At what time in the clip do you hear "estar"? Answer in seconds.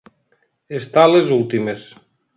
0.79-1.03